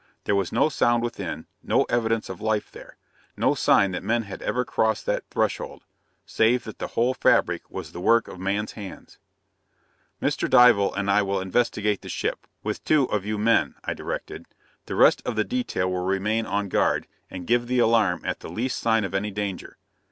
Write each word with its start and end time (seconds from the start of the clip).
There 0.23 0.33
was 0.35 0.51
no 0.51 0.67
sound 0.67 1.03
within, 1.03 1.45
no 1.61 1.83
evidence 1.83 2.27
of 2.27 2.41
life 2.41 2.71
there, 2.71 2.97
no 3.37 3.53
sign 3.53 3.91
that 3.91 4.01
men 4.01 4.23
had 4.23 4.41
ever 4.41 4.65
crossed 4.65 5.05
that 5.05 5.29
threshold, 5.29 5.83
save 6.25 6.63
that 6.63 6.79
the 6.79 6.87
whole 6.97 7.13
fabric 7.13 7.69
was 7.69 7.91
the 7.91 8.01
work 8.01 8.27
of 8.27 8.39
man's 8.39 8.71
hands. 8.71 9.19
"Mr. 10.19 10.49
Dival 10.49 10.91
and 10.95 11.07
I 11.11 11.21
will 11.21 11.39
investigate 11.39 12.01
the 12.01 12.09
ship, 12.09 12.47
with 12.63 12.83
two 12.83 13.03
of 13.11 13.27
you 13.27 13.37
men," 13.37 13.75
I 13.83 13.93
directed. 13.93 14.47
"The 14.87 14.95
rest 14.95 15.21
of 15.23 15.35
the 15.35 15.43
detail 15.43 15.87
will 15.91 16.03
remain 16.03 16.47
on 16.47 16.67
guard, 16.67 17.05
and 17.29 17.45
give 17.45 17.67
the 17.67 17.77
alarm 17.77 18.25
at 18.25 18.39
the 18.39 18.49
least 18.49 18.79
sign 18.79 19.03
of 19.03 19.13
any 19.13 19.29
danger. 19.29 19.77